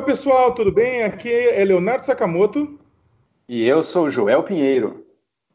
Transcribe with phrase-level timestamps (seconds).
[0.00, 1.02] Oi, pessoal, tudo bem?
[1.02, 2.78] Aqui é Leonardo Sakamoto.
[3.46, 5.04] E eu sou o Joel Pinheiro.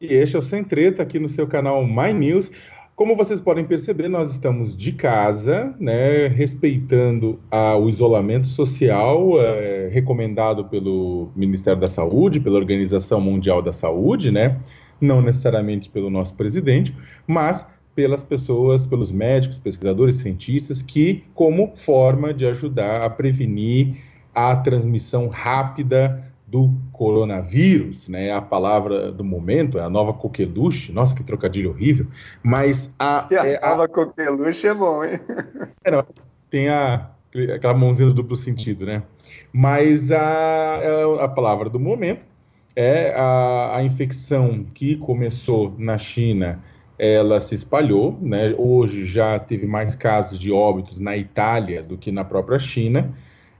[0.00, 2.52] E este é o Sem Treta aqui no seu canal My News.
[2.94, 9.88] Como vocês podem perceber, nós estamos de casa, né, respeitando ah, o isolamento social eh,
[9.92, 14.60] recomendado pelo Ministério da Saúde, pela Organização Mundial da Saúde, né,
[15.00, 16.94] não necessariamente pelo nosso presidente,
[17.26, 17.66] mas
[17.96, 24.05] pelas pessoas, pelos médicos, pesquisadores, cientistas, que, como forma de ajudar a prevenir
[24.36, 28.30] a transmissão rápida do coronavírus, né?
[28.30, 30.92] A palavra do momento é a nova coqueluche.
[30.92, 32.06] Nossa, que trocadilho horrível.
[32.42, 35.18] Mas a, é, a nova coqueluche é bom, hein?
[35.82, 36.04] É, não,
[36.50, 37.08] tem a,
[37.54, 39.02] aquela mãozinha do duplo sentido, né?
[39.50, 42.26] Mas a, é a palavra do momento
[42.74, 46.62] é a, a infecção que começou na China
[46.98, 48.54] ela se espalhou, né?
[48.56, 53.12] Hoje já teve mais casos de óbitos na Itália do que na própria China.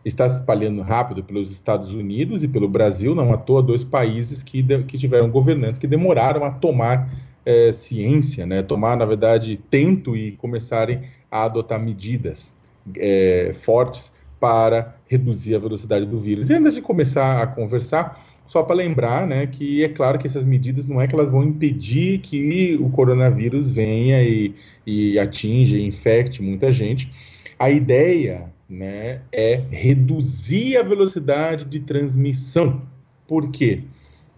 [0.06, 4.40] Está se espalhando rápido pelos Estados Unidos e pelo Brasil, não à toa, dois países
[4.40, 7.12] que, de, que tiveram governantes que demoraram a tomar
[7.44, 8.62] é, ciência, né?
[8.62, 12.52] tomar, na verdade, tento e começarem a adotar medidas
[12.96, 16.50] é, fortes para reduzir a velocidade do vírus.
[16.50, 20.44] E antes de começar a conversar, só para lembrar, né, que é claro que essas
[20.44, 24.54] medidas não é que elas vão impedir que o coronavírus venha e,
[24.86, 27.10] e atinja, infecte muita gente.
[27.58, 32.82] A ideia, né, é reduzir a velocidade de transmissão.
[33.26, 33.82] Por quê?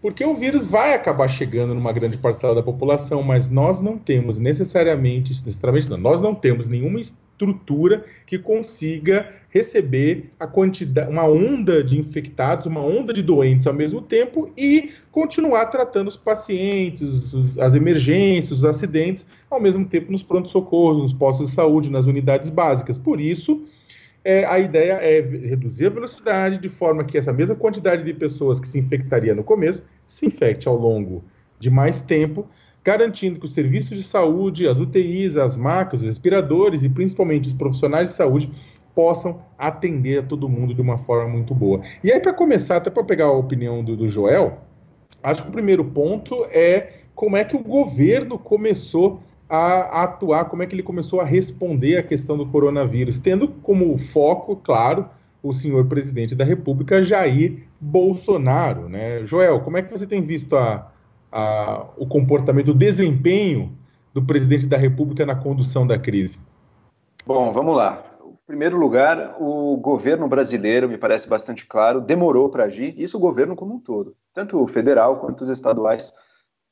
[0.00, 4.38] Porque o vírus vai acabar chegando numa grande parcela da população, mas nós não temos
[4.38, 11.82] necessariamente, necessariamente não, nós não temos nenhuma estrutura que consiga receber a quantidade, uma onda
[11.82, 17.58] de infectados, uma onda de doentes ao mesmo tempo e continuar tratando os pacientes, os,
[17.58, 22.50] as emergências, os acidentes, ao mesmo tempo nos pronto-socorros, nos postos de saúde, nas unidades
[22.50, 22.98] básicas.
[22.98, 23.64] Por isso,
[24.24, 28.58] é, a ideia é reduzir a velocidade de forma que essa mesma quantidade de pessoas
[28.60, 31.24] que se infectaria no começo se infecte ao longo
[31.58, 32.46] de mais tempo,
[32.84, 37.52] garantindo que os serviços de saúde, as UTIs, as macas, os respiradores e principalmente os
[37.52, 38.50] profissionais de saúde
[38.94, 41.82] possam atender a todo mundo de uma forma muito boa.
[42.02, 44.58] E aí, para começar, até para pegar a opinião do, do Joel,
[45.22, 50.62] acho que o primeiro ponto é como é que o governo começou a, atuar, como
[50.62, 55.08] é que ele começou a responder à questão do coronavírus, tendo como foco, claro,
[55.42, 58.88] o senhor presidente da República, Jair Bolsonaro.
[58.88, 59.24] Né?
[59.24, 60.90] Joel, como é que você tem visto a,
[61.30, 63.72] a, o comportamento, o desempenho
[64.12, 66.38] do presidente da República na condução da crise?
[67.26, 68.08] Bom, vamos lá
[68.48, 73.54] primeiro lugar, o governo brasileiro, me parece bastante claro, demorou para agir, isso o governo
[73.54, 76.14] como um todo, tanto o federal quanto os estaduais.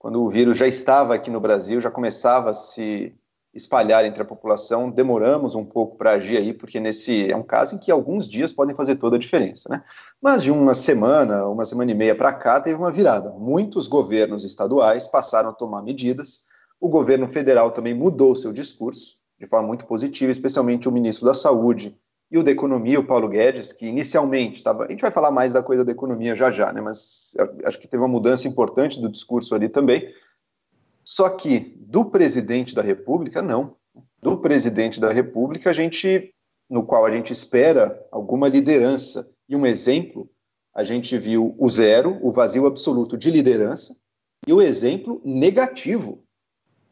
[0.06, 3.12] Quando o vírus já estava aqui no Brasil, já começava a se
[3.52, 7.74] espalhar entre a população, demoramos um pouco para agir aí, porque nesse é um caso
[7.74, 9.82] em que alguns dias podem fazer toda a diferença, né?
[10.22, 13.32] Mas de uma semana, uma semana e meia para cá, teve uma virada.
[13.32, 16.44] Muitos governos estaduais passaram a tomar medidas,
[16.80, 21.34] o governo federal também mudou seu discurso, de forma muito positiva, especialmente o ministro da
[21.34, 21.98] Saúde
[22.30, 24.84] e o da Economia, o Paulo Guedes, que inicialmente estava.
[24.84, 26.80] A gente vai falar mais da coisa da economia já já, né?
[26.80, 30.12] Mas acho que teve uma mudança importante do discurso ali também.
[31.04, 33.76] Só que do presidente da República, não.
[34.20, 36.34] Do presidente da República, a gente,
[36.68, 40.28] no qual a gente espera alguma liderança e um exemplo,
[40.74, 43.96] a gente viu o zero, o vazio absoluto de liderança,
[44.46, 46.24] e o exemplo negativo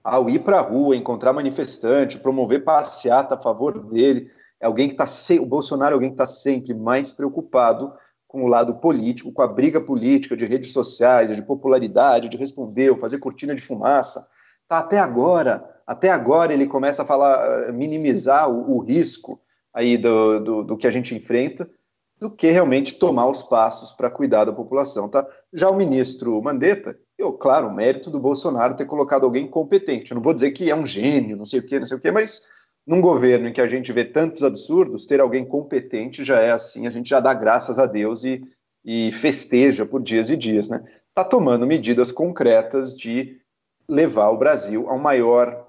[0.02, 4.30] ao ir para a rua, encontrar manifestante, promover passeata a favor dele,
[4.62, 5.38] alguém que está se...
[5.38, 7.92] o Bolsonaro é alguém que está sempre mais preocupado
[8.26, 12.98] com o lado político, com a briga política de redes sociais, de popularidade, de responder,
[12.98, 14.26] fazer cortina de fumaça.
[14.66, 19.41] Tá, até agora, até agora ele começa a falar, minimizar o, o risco
[19.72, 21.70] aí do, do, do, que a gente enfrenta,
[22.19, 25.09] do que realmente tomar os passos para cuidar da população.
[25.09, 25.26] Tá?
[25.53, 30.10] Já o ministro Mandetta, eu, claro, mérito do Bolsonaro ter colocado alguém competente.
[30.10, 32.00] Eu não vou dizer que é um gênio, não sei o quê, não sei o
[32.00, 32.43] quê, mas
[32.86, 36.86] num governo em que a gente vê tantos absurdos, ter alguém competente já é assim,
[36.86, 38.42] a gente já dá graças a Deus e,
[38.84, 40.84] e festeja por dias e dias, né?
[41.08, 43.40] Está tomando medidas concretas de
[43.88, 45.66] levar o Brasil a um maior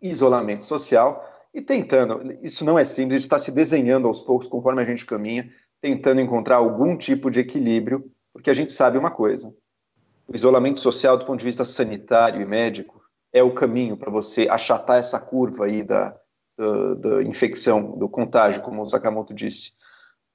[0.00, 4.84] isolamento social e tentando, isso não é simples, está se desenhando aos poucos conforme a
[4.84, 5.50] gente caminha,
[5.80, 9.52] tentando encontrar algum tipo de equilíbrio, porque a gente sabe uma coisa,
[10.28, 13.02] o isolamento social do ponto de vista sanitário e médico
[13.32, 16.16] é o caminho para você achatar essa curva aí da,
[16.60, 19.72] da, da, infecção, do contágio, como o Sakamoto disse.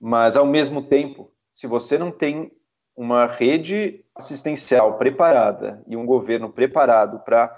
[0.01, 2.51] Mas, ao mesmo tempo, se você não tem
[2.95, 7.55] uma rede assistencial preparada e um governo preparado para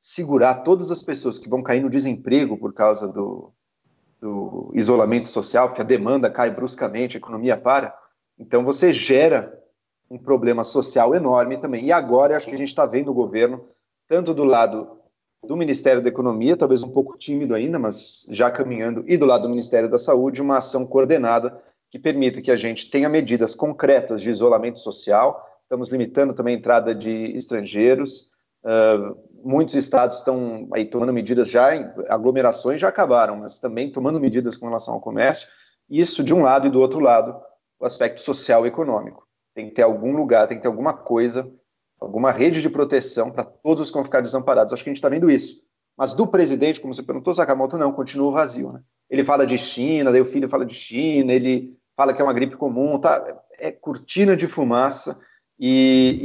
[0.00, 3.52] segurar todas as pessoas que vão cair no desemprego por causa do,
[4.20, 7.94] do isolamento social, porque a demanda cai bruscamente, a economia para.
[8.38, 9.52] Então você gera
[10.08, 11.84] um problema social enorme também.
[11.84, 13.68] E agora acho que a gente está vendo o governo,
[14.08, 14.96] tanto do lado
[15.46, 19.42] do Ministério da Economia, talvez um pouco tímido ainda, mas já caminhando, e do lado
[19.42, 21.60] do Ministério da Saúde, uma ação coordenada
[21.90, 25.44] que permita que a gente tenha medidas concretas de isolamento social.
[25.62, 28.30] Estamos limitando também a entrada de estrangeiros.
[28.64, 31.68] Uh, muitos estados estão aí tomando medidas já,
[32.08, 35.48] aglomerações já acabaram, mas também tomando medidas com relação ao comércio.
[35.88, 37.40] Isso de um lado e do outro lado,
[37.78, 39.26] o aspecto social e econômico.
[39.54, 41.48] Tem que ter algum lugar, tem que ter alguma coisa,
[42.00, 44.72] alguma rede de proteção para todos que vão ficar desamparados.
[44.72, 45.62] Acho que a gente está vendo isso.
[45.96, 48.72] Mas do presidente, como você perguntou, Sakamoto, não, continua vazio.
[48.72, 48.80] Né?
[49.08, 52.34] Ele fala de China, daí o filho fala de China, ele fala que é uma
[52.34, 53.24] gripe comum, tá?
[53.58, 55.18] É cortina de fumaça
[55.58, 56.20] e,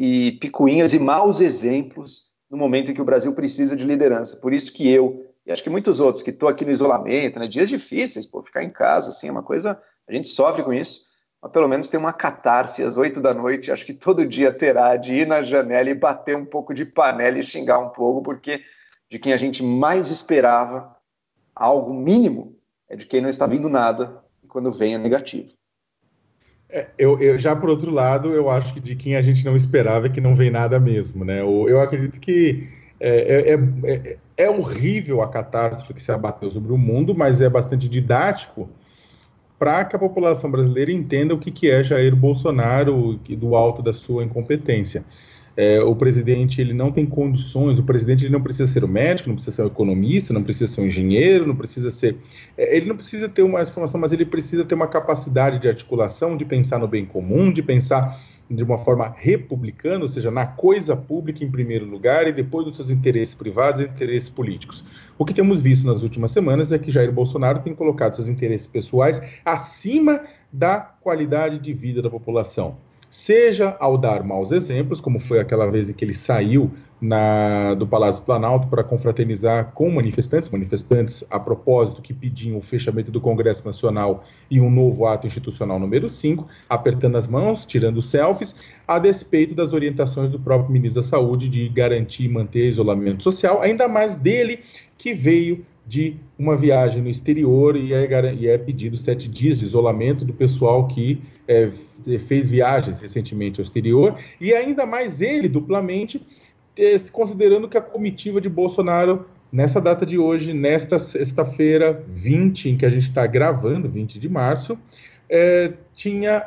[0.00, 4.36] e, e picuinhas e maus exemplos no momento em que o Brasil precisa de liderança.
[4.36, 7.48] Por isso que eu, e acho que muitos outros que estou aqui no isolamento, né,
[7.48, 11.02] dias difíceis, pô, ficar em casa, assim, é uma coisa, a gente sofre com isso,
[11.42, 14.96] mas pelo menos tem uma catarse às oito da noite, acho que todo dia terá
[14.96, 18.62] de ir na janela e bater um pouco de panela e xingar um pouco, porque
[19.10, 20.94] de quem a gente mais esperava
[21.54, 22.56] algo mínimo
[22.88, 25.48] é de quem não está vindo nada e quando vem é negativo.
[26.68, 29.56] É, eu, eu, já por outro lado, eu acho que de quem a gente não
[29.56, 31.40] esperava é que não vem nada mesmo, né?
[31.40, 32.68] Eu, eu acredito que
[33.00, 37.48] é, é, é, é, horrível a catástrofe que se abateu sobre o mundo, mas é
[37.48, 38.68] bastante didático
[39.60, 43.92] para que a população brasileira entenda o que, que é Jair Bolsonaro do alto da
[43.92, 45.04] sua incompetência.
[45.54, 49.28] É, o presidente ele não tem condições, o presidente ele não precisa ser um médico,
[49.28, 52.16] não precisa ser um economista, não precisa ser um engenheiro, não precisa ser.
[52.56, 56.38] É, ele não precisa ter uma informação, mas ele precisa ter uma capacidade de articulação,
[56.38, 58.18] de pensar no bem comum, de pensar
[58.50, 62.74] de uma forma republicana, ou seja, na coisa pública em primeiro lugar e depois nos
[62.74, 64.84] seus interesses privados e interesses políticos.
[65.16, 68.66] O que temos visto nas últimas semanas é que Jair Bolsonaro tem colocado seus interesses
[68.66, 72.76] pessoais acima da qualidade de vida da população
[73.10, 76.70] seja ao dar maus exemplos, como foi aquela vez em que ele saiu
[77.00, 83.10] na, do Palácio Planalto para confraternizar com manifestantes, manifestantes a propósito que pediam o fechamento
[83.10, 88.54] do Congresso Nacional e um novo ato institucional número 5, apertando as mãos, tirando selfies,
[88.86, 93.62] a despeito das orientações do próprio ministro da Saúde de garantir e manter isolamento social,
[93.62, 94.60] ainda mais dele
[94.98, 99.64] que veio de uma viagem no exterior e é, e é pedido sete dias de
[99.64, 101.68] isolamento do pessoal que é,
[102.18, 106.24] fez viagens recentemente ao exterior, e ainda mais ele, duplamente,
[107.10, 112.86] considerando que a comitiva de Bolsonaro, nessa data de hoje, nesta sexta-feira 20, em que
[112.86, 114.78] a gente está gravando, 20 de março,
[115.28, 116.44] é, tinha,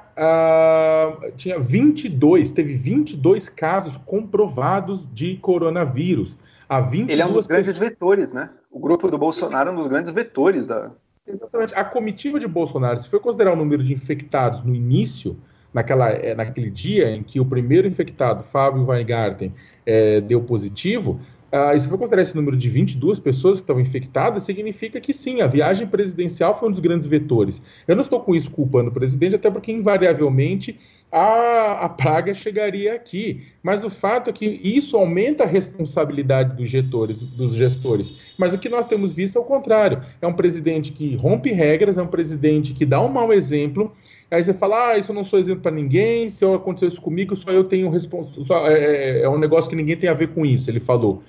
[1.37, 6.37] tinha 22, teve 22 casos comprovados de coronavírus.
[6.67, 8.49] Há 22 Ele é um dos grandes vetores, né?
[8.73, 10.91] o grupo do Bolsonaro é um dos grandes vetores da.
[11.25, 11.73] Exatamente.
[11.75, 15.37] A comitiva de Bolsonaro, se for considerar o número de infectados no início,
[15.73, 19.53] naquela, é, naquele dia em que o primeiro infectado, Fábio Weingarten,
[19.85, 21.19] é, deu positivo,
[21.55, 25.13] ah, e se for considerar esse número de 22 pessoas que estavam infectadas, significa que
[25.13, 27.61] sim, a viagem presidencial foi um dos grandes vetores.
[27.87, 30.79] Eu não estou com isso culpando o presidente, até porque invariavelmente
[31.15, 33.45] a, a praga chegaria aqui.
[33.61, 38.13] Mas o fato é que isso aumenta a responsabilidade dos gestores, dos gestores.
[38.35, 40.01] Mas o que nós temos visto é o contrário.
[40.19, 43.91] É um presidente que rompe regras, é um presidente que dá um mau exemplo.
[44.31, 47.35] Aí você fala, ah, isso eu não sou exemplo para ninguém, se aconteceu isso comigo,
[47.35, 48.73] só eu tenho responsabilidade.
[48.73, 51.21] É, é, é um negócio que ninguém tem a ver com isso, ele falou.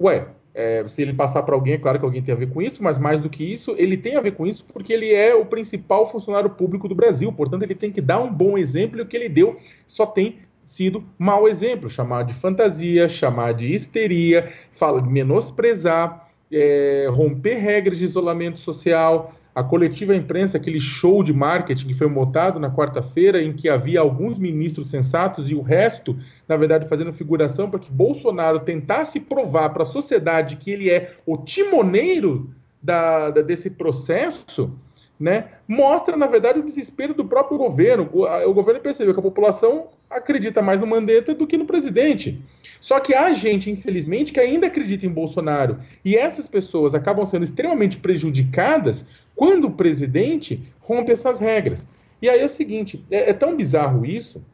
[0.00, 2.60] Ué, é, se ele passar para alguém, é claro que alguém tem a ver com
[2.60, 5.34] isso, mas mais do que isso, ele tem a ver com isso porque ele é
[5.34, 7.32] o principal funcionário público do Brasil.
[7.32, 9.56] Portanto, ele tem que dar um bom exemplo e o que ele deu
[9.86, 11.88] só tem sido mau exemplo.
[11.88, 19.62] Chamar de fantasia, chamar de histeria, fala, menosprezar, é, romper regras de isolamento social, a
[19.62, 24.38] coletiva imprensa, aquele show de marketing que foi montado na quarta-feira, em que havia alguns
[24.38, 26.16] ministros sensatos e o resto,
[26.48, 31.14] na verdade, fazendo figuração para que Bolsonaro tentasse provar para a sociedade que ele é
[31.26, 32.50] o timoneiro
[32.82, 34.72] da, da, desse processo,
[35.20, 38.08] né, mostra, na verdade, o desespero do próprio governo.
[38.12, 41.64] O, a, o governo percebeu que a população acredita mais no Mandetta do que no
[41.64, 42.40] presidente.
[42.80, 45.78] Só que há gente, infelizmente, que ainda acredita em Bolsonaro.
[46.04, 49.04] E essas pessoas acabam sendo extremamente prejudicadas
[49.34, 51.86] quando o presidente rompe essas regras.
[52.20, 54.44] E aí é o seguinte: é, é tão bizarro isso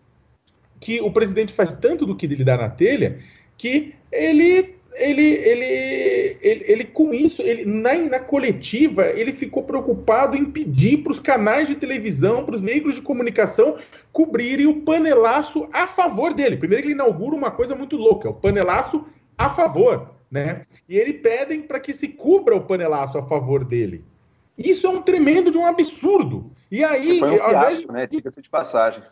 [0.81, 3.19] que o presidente faz tanto do que lhe dá na telha
[3.57, 10.37] que ele ele, ele, ele, ele, com isso, ele, na, na coletiva, ele ficou preocupado
[10.37, 13.77] em pedir para os canais de televisão, para os veículos de comunicação,
[14.13, 16.57] cobrirem o panelaço a favor dele.
[16.57, 19.05] Primeiro ele inaugura uma coisa muito louca, é o panelaço
[19.37, 20.67] a favor, né?
[20.89, 24.05] E ele pedem para que se cubra o panelaço a favor dele.
[24.57, 26.51] Isso é um tremendo de um absurdo.
[26.71, 27.93] E aí, foi um fiasco, de...
[27.93, 28.07] né?
[28.07, 29.03] Diga-se de passagem.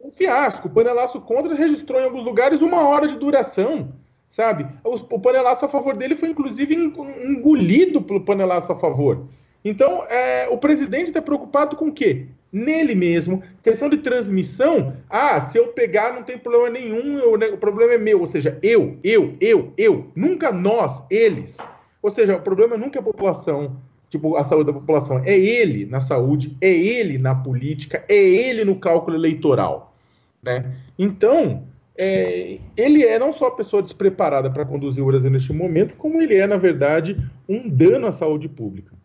[0.00, 0.66] Um fiasco.
[0.66, 3.92] O panelaço contra registrou em alguns lugares uma hora de duração,
[4.28, 4.66] sabe?
[4.84, 9.26] O, panelaço a favor dele foi, inclusive, engolido pelo panelaço a favor.
[9.64, 12.26] Então, é, o presidente está preocupado com o quê?
[12.52, 13.42] Nele mesmo.
[13.62, 14.96] Questão de transmissão.
[15.08, 18.20] Ah, se eu pegar, não tem problema nenhum, eu, né, o problema é meu.
[18.20, 20.10] Ou seja, eu, eu, eu, eu.
[20.14, 21.58] Nunca nós, eles.
[22.02, 23.76] Ou seja, o problema nunca é a população,
[24.08, 25.20] tipo, a saúde da população.
[25.24, 29.94] É ele na saúde, é ele na política, é ele no cálculo eleitoral.
[30.42, 30.72] Né?
[30.98, 31.64] Então,
[31.98, 36.22] é, ele é não só a pessoa despreparada para conduzir o Brasil neste momento, como
[36.22, 37.16] ele é, na verdade,
[37.48, 38.96] um dano à saúde pública.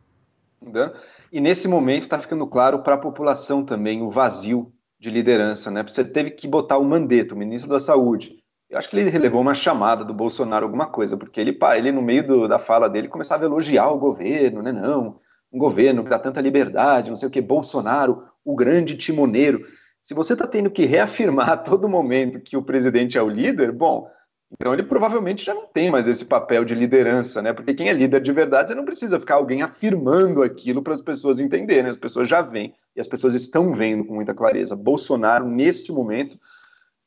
[1.31, 5.83] E nesse momento está ficando claro para a população também o vazio de liderança, né?
[5.83, 8.38] Você teve que botar o Mandetta, o ministro da Saúde.
[8.69, 12.01] Eu acho que ele relevou uma chamada do Bolsonaro, alguma coisa, porque ele, ele no
[12.01, 14.71] meio do, da fala dele, começava a elogiar o governo, né?
[14.71, 15.17] Não,
[15.51, 19.65] um governo que dá tanta liberdade, não sei o que, Bolsonaro, o grande timoneiro.
[20.03, 23.72] Se você está tendo que reafirmar a todo momento que o presidente é o líder,
[23.72, 24.12] bom,
[24.51, 27.53] então ele provavelmente já não tem mais esse papel de liderança, né?
[27.53, 31.01] Porque quem é líder de verdade, você não precisa ficar alguém afirmando aquilo para as
[31.01, 31.89] pessoas entenderem.
[31.89, 34.75] As pessoas já veem e as pessoas estão vendo com muita clareza.
[34.75, 36.38] Bolsonaro, neste momento,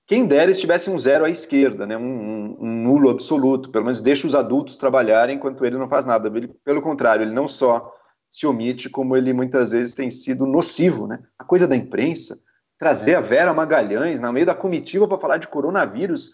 [0.07, 1.99] quem dera estivesse um zero à esquerda, né?
[1.99, 3.71] Um, um, um, nulo absoluto.
[3.71, 6.33] Pelo menos deixa os adultos trabalharem enquanto ele não faz nada.
[6.35, 7.93] Ele, pelo contrário, ele não só
[8.31, 11.21] se omite, como ele muitas vezes tem sido nocivo, né?
[11.38, 12.41] A coisa da imprensa,
[12.78, 16.33] trazer a Vera Magalhães no meio da comitiva para falar de coronavírus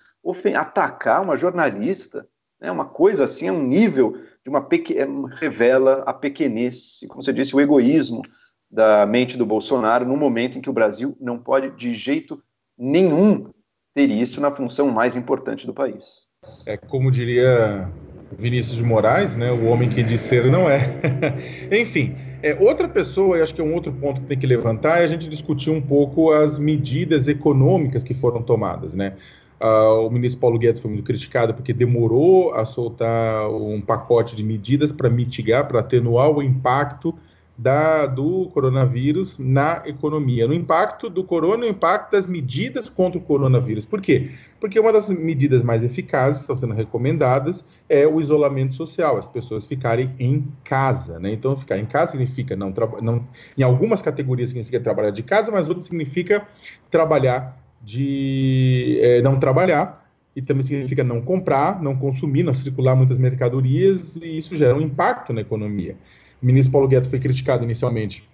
[0.54, 2.26] atacar uma jornalista,
[2.60, 4.98] né, uma coisa assim, é um nível de uma peque...
[4.98, 5.06] É,
[5.40, 8.22] revela a pequenez, como você disse, o egoísmo
[8.70, 12.42] da mente do Bolsonaro no momento em que o Brasil não pode de jeito
[12.78, 13.50] nenhum
[13.94, 16.22] ter isso na função mais importante do país.
[16.64, 17.90] É como diria
[18.38, 21.00] Vinícius de Moraes, né, o homem que diz ser não é.
[21.70, 25.00] Enfim, é, outra pessoa, e acho que é um outro ponto que tem que levantar,
[25.00, 29.14] é a gente discutir um pouco as medidas econômicas que foram tomadas, né?
[29.60, 34.42] Uh, o ministro Paulo Guedes foi muito criticado porque demorou a soltar um pacote de
[34.42, 37.14] medidas para mitigar, para atenuar o impacto
[37.56, 40.46] da, do coronavírus na economia.
[40.46, 43.84] No impacto do corona, o impacto das medidas contra o coronavírus.
[43.84, 44.30] Por quê?
[44.58, 49.28] Porque uma das medidas mais eficazes que estão sendo recomendadas é o isolamento social, as
[49.28, 51.18] pessoas ficarem em casa.
[51.18, 51.32] Né?
[51.32, 55.68] Então, ficar em casa significa não, não em algumas categorias significa trabalhar de casa, mas
[55.68, 56.46] outras significa
[56.90, 60.02] trabalhar de é, não trabalhar,
[60.34, 64.80] e também significa não comprar, não consumir, não circular muitas mercadorias, e isso gera um
[64.80, 65.96] impacto na economia.
[66.42, 68.28] O ministro Paulo Guedes foi criticado inicialmente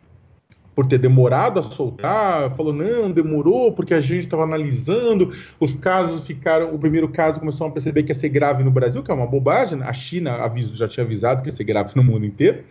[0.79, 6.25] por ter demorado a soltar, falou, não, demorou, porque a gente estava analisando, os casos
[6.25, 9.15] ficaram, o primeiro caso começou a perceber que ia ser grave no Brasil, que é
[9.15, 12.63] uma bobagem, a China aviso, já tinha avisado que ia ser grave no mundo inteiro,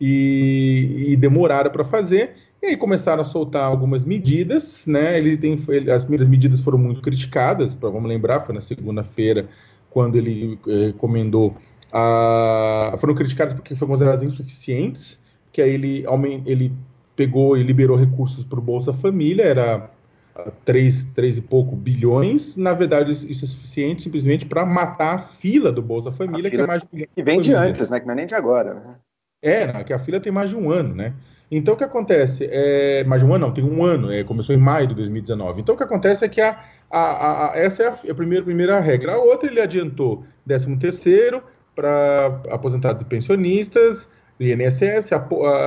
[0.00, 5.18] e, e demoraram para fazer, e aí começaram a soltar algumas medidas, né?
[5.18, 9.48] Ele tem, ele, as primeiras medidas foram muito criticadas, pra, vamos lembrar, foi na segunda-feira,
[9.90, 10.92] quando ele eh,
[11.92, 12.94] recomendou.
[12.94, 15.18] A, foram criticadas porque foram consideradas insuficientes,
[15.52, 16.04] que aí ele,
[16.46, 16.72] ele
[17.16, 19.90] pegou e liberou recursos para o Bolsa Família, era
[20.64, 22.56] 3, 3 e pouco bilhões.
[22.56, 26.66] Na verdade, isso é suficiente simplesmente para matar a fila do Bolsa Família, que é
[26.66, 28.00] mais de Que vem de antes, né?
[28.00, 28.74] Que não é nem de agora.
[28.74, 28.94] Né?
[29.42, 31.14] É, que a fila tem mais de um ano, né?
[31.50, 32.48] Então, o que acontece?
[32.50, 35.60] É, mais de um ano, não, tem um ano, é, começou em maio de 2019.
[35.60, 38.78] Então, o que acontece é que a, a, a, essa é a, a primeira, primeira
[38.78, 39.14] regra.
[39.14, 41.42] A outra, ele adiantou 13 terceiro
[41.80, 44.06] para aposentados e pensionistas,
[44.38, 45.12] INSS,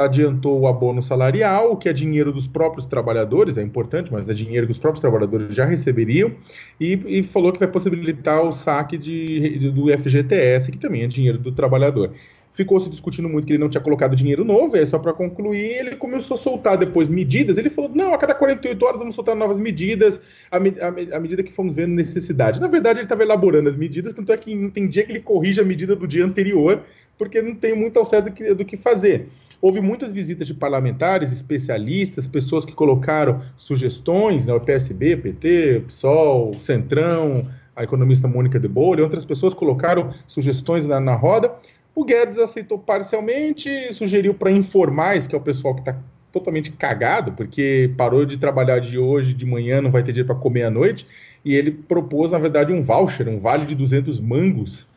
[0.04, 4.68] adiantou o abono salarial, que é dinheiro dos próprios trabalhadores, é importante, mas é dinheiro
[4.68, 6.32] que os próprios trabalhadores já receberiam,
[6.80, 11.08] e, e falou que vai possibilitar o saque de, de, do FGTS, que também é
[11.08, 12.12] dinheiro do trabalhador
[12.54, 15.78] ficou se discutindo muito que ele não tinha colocado dinheiro novo, aí só para concluir,
[15.80, 17.58] ele começou a soltar depois medidas.
[17.58, 21.44] Ele falou: não, a cada 48 horas vamos soltar novas medidas, à, à, à medida
[21.44, 22.62] que fomos vendo necessidade.
[22.62, 25.22] Na verdade, ele estava elaborando as medidas, tanto é que não tem dia que ele
[25.22, 26.84] corrige a medida do dia anterior,
[27.18, 29.28] porque não tem muito ao certo do que, do que fazer.
[29.62, 36.54] Houve muitas visitas de parlamentares, especialistas, pessoas que colocaram sugestões, né, o PSB, PT, PSOL,
[36.60, 41.50] Centrão, a economista Mônica de Bolle, outras pessoas colocaram sugestões na, na roda,
[41.96, 45.96] o Guedes aceitou parcialmente, sugeriu para informais, que é o pessoal que está
[46.32, 50.42] totalmente cagado, porque parou de trabalhar de hoje, de manhã, não vai ter dinheiro para
[50.42, 51.06] comer à noite,
[51.46, 54.88] e ele propôs, na verdade, um voucher, um vale de 200 mangos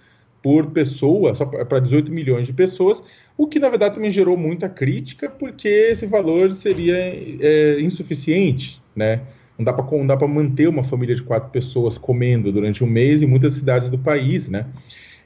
[0.42, 3.02] por pessoa, só para 18 milhões de pessoas,
[3.36, 9.20] o que, na verdade, também gerou muita crítica, porque esse valor seria é, insuficiente, né?
[9.58, 13.54] Não dá para manter uma família de quatro pessoas comendo durante um mês em muitas
[13.54, 14.66] cidades do país, né?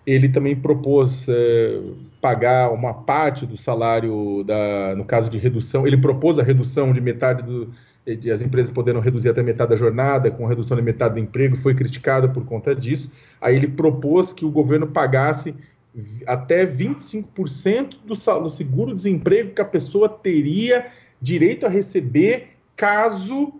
[0.06, 1.80] Ele também propôs é,
[2.20, 7.00] pagar uma parte do salário, da, no caso de redução, ele propôs a redução de
[7.00, 7.72] metade do,
[8.16, 11.56] de as empresas podendo reduzir até metade da jornada, com redução de metade do emprego,
[11.56, 13.10] foi criticado por conta disso.
[13.40, 15.54] Aí ele propôs que o governo pagasse
[16.26, 20.86] até 25% do, do seguro-desemprego que a pessoa teria
[21.20, 23.52] direito a receber caso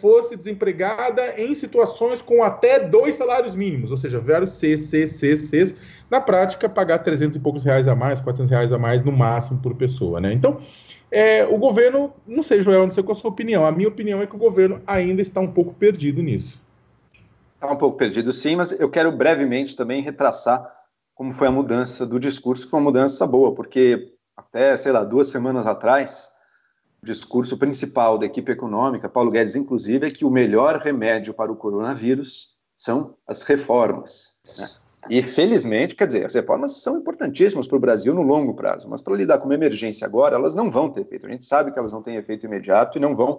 [0.00, 5.36] fosse desempregada em situações com até dois salários mínimos, ou seja, vários C, C, C,
[5.36, 5.76] C,
[6.10, 9.60] na prática, pagar 300 e poucos reais a mais, 400 reais a mais no máximo
[9.60, 10.32] por pessoa, né?
[10.32, 10.58] Então,
[11.10, 14.22] é, o governo, não sei, Joel, não sei qual a sua opinião, a minha opinião
[14.22, 16.62] é que o governo ainda está um pouco perdido nisso.
[17.54, 20.70] Está um pouco perdido, sim, mas eu quero brevemente também retraçar
[21.14, 25.02] como foi a mudança do discurso, que foi uma mudança boa, porque até, sei lá,
[25.02, 26.30] duas semanas atrás,
[27.02, 31.56] discurso principal da equipe econômica, Paulo Guedes, inclusive, é que o melhor remédio para o
[31.56, 34.36] coronavírus são as reformas.
[34.58, 34.66] Né?
[35.10, 39.00] E, felizmente, quer dizer, as reformas são importantíssimas para o Brasil no longo prazo, mas
[39.00, 41.26] para lidar com uma emergência agora, elas não vão ter efeito.
[41.26, 43.38] A gente sabe que elas não têm efeito imediato e não vão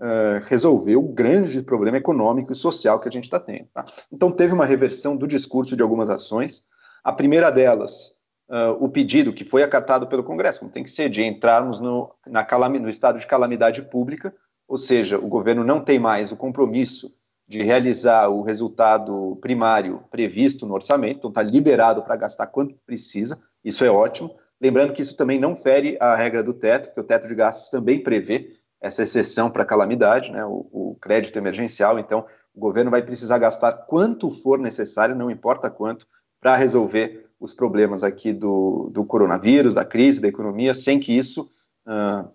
[0.00, 3.66] uh, resolver o grande problema econômico e social que a gente está tendo.
[3.72, 3.86] Tá?
[4.12, 6.66] Então, teve uma reversão do discurso de algumas ações.
[7.02, 8.15] A primeira delas
[8.48, 12.12] uh, o pedido que foi acatado pelo Congresso, como tem que ser, de entrarmos no,
[12.26, 12.46] na
[12.80, 14.34] no estado de calamidade pública,
[14.68, 17.14] ou seja, o governo não tem mais o compromisso
[17.48, 23.38] de realizar o resultado primário previsto no orçamento, então está liberado para gastar quanto precisa,
[23.64, 24.34] isso é ótimo.
[24.60, 27.68] Lembrando que isso também não fere a regra do teto, que o teto de gastos
[27.68, 33.02] também prevê essa exceção para calamidade, né, o, o crédito emergencial, então o governo vai
[33.02, 36.06] precisar gastar quanto for necessário, não importa quanto,
[36.40, 41.50] para resolver os problemas aqui do, do coronavírus, da crise, da economia, sem que isso,
[41.86, 42.28] uh,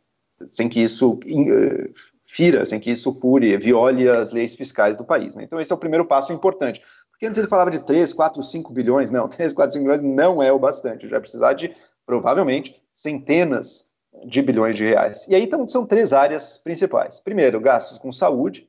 [0.49, 1.93] sem que isso uh,
[2.25, 5.35] fira, sem que isso fure, viole as leis fiscais do país.
[5.35, 5.43] Né?
[5.43, 6.81] Então, esse é o primeiro passo importante.
[7.11, 9.11] Porque antes ele falava de 3, 4, 5 bilhões.
[9.11, 11.07] Não, 3, 4, 5 bilhões não é o bastante.
[11.07, 11.75] Já precisar de,
[12.05, 13.91] provavelmente, centenas
[14.25, 15.27] de bilhões de reais.
[15.27, 17.19] E aí então, são três áreas principais.
[17.19, 18.67] Primeiro, gastos com saúde,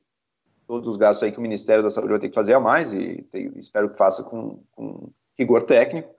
[0.67, 2.93] todos os gastos aí que o Ministério da Saúde vai ter que fazer a mais,
[2.93, 6.13] e tem, espero que faça com, com rigor técnico.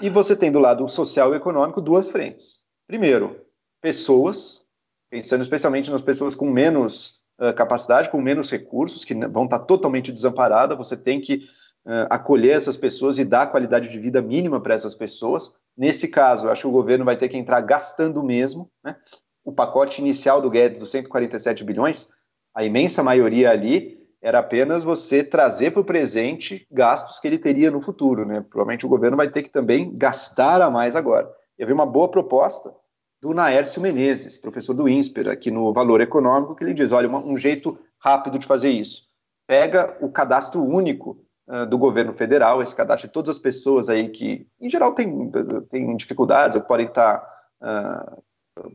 [0.00, 2.64] E você tem do lado social e econômico duas frentes.
[2.86, 3.40] Primeiro,
[3.80, 4.62] pessoas,
[5.10, 10.12] pensando especialmente nas pessoas com menos uh, capacidade, com menos recursos, que vão estar totalmente
[10.12, 11.48] desamparadas, você tem que
[11.86, 15.54] uh, acolher essas pessoas e dar qualidade de vida mínima para essas pessoas.
[15.76, 18.70] Nesse caso, eu acho que o governo vai ter que entrar gastando mesmo.
[18.84, 18.96] Né?
[19.44, 22.08] O pacote inicial do Guedes, dos 147 bilhões,
[22.54, 23.95] a imensa maioria ali
[24.26, 28.26] era apenas você trazer para o presente gastos que ele teria no futuro.
[28.26, 28.40] Né?
[28.40, 31.30] Provavelmente o governo vai ter que também gastar a mais agora.
[31.56, 32.74] Eu vi uma boa proposta
[33.22, 37.36] do Naércio Menezes, professor do INSPER, aqui no Valor Econômico, que ele diz: olha, um
[37.36, 39.04] jeito rápido de fazer isso.
[39.46, 44.08] Pega o cadastro único uh, do governo federal, esse cadastro de todas as pessoas aí
[44.08, 45.30] que, em geral, têm
[45.70, 47.24] tem dificuldades ou podem estar.
[47.62, 48.26] Uh,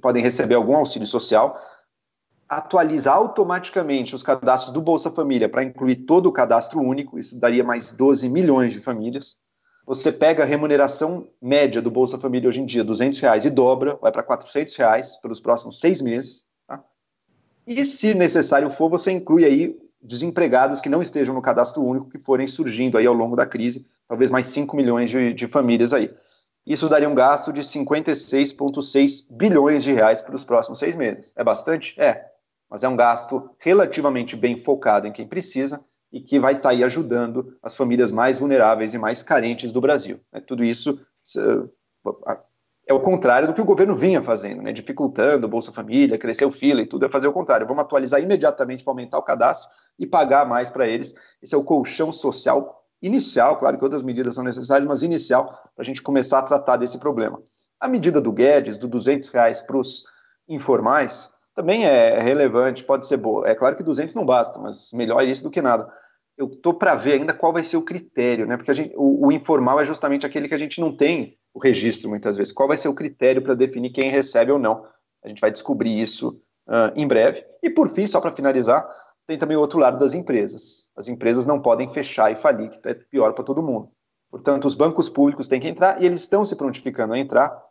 [0.02, 1.60] podem receber algum auxílio social,
[2.52, 7.64] atualizar automaticamente os cadastros do Bolsa Família para incluir todo o cadastro único, isso daria
[7.64, 9.38] mais 12 milhões de famílias.
[9.88, 13.98] Você pega a remuneração média do Bolsa Família hoje em dia, 200 reais, e dobra,
[14.02, 16.46] vai para 400 reais pelos próximos seis meses.
[16.68, 16.84] Tá?
[17.66, 22.20] E, se necessário for, você inclui aí desempregados que não estejam no cadastro único, que
[22.20, 26.14] forem surgindo aí ao longo da crise, talvez mais 5 milhões de, de famílias aí.
[26.68, 31.32] Isso daria um gasto de 56,6 bilhões de reais para os próximos seis meses.
[31.38, 32.00] É bastante?
[32.00, 32.31] É
[32.72, 36.70] mas é um gasto relativamente bem focado em quem precisa e que vai estar tá
[36.70, 40.22] aí ajudando as famílias mais vulneráveis e mais carentes do Brasil.
[40.32, 40.40] Né?
[40.40, 41.06] Tudo isso
[42.88, 44.72] é o contrário do que o governo vinha fazendo, né?
[44.72, 47.68] dificultando Bolsa Família, crescer o fila e tudo, é fazer o contrário.
[47.68, 51.14] Vamos atualizar imediatamente para aumentar o cadastro e pagar mais para eles.
[51.42, 55.82] Esse é o colchão social inicial, claro que outras medidas são necessárias, mas inicial para
[55.82, 57.42] a gente começar a tratar desse problema.
[57.80, 60.04] A medida do Guedes, do 200 reais para os
[60.48, 63.48] informais, também é relevante, pode ser boa.
[63.48, 65.92] É claro que 200 não basta, mas melhor isso do que nada.
[66.38, 68.58] Eu tô para ver ainda qual vai ser o critério, né?
[68.58, 72.10] Porque gente, o, o, informal é justamente aquele que a gente não tem o registro
[72.10, 72.54] muitas vezes.
[72.54, 74.86] Qual vai ser o critério para definir quem recebe ou não?
[75.24, 77.46] A gente vai descobrir isso uh, em breve.
[77.62, 78.88] E por fim, só para finalizar,
[79.28, 80.90] tem também o outro lado das empresas.
[80.96, 83.90] As empresas não podem fechar e falir, que é pior para todo mundo.
[84.32, 87.62] Portanto, os bancos públicos têm que entrar e eles estão se prontificando a entrar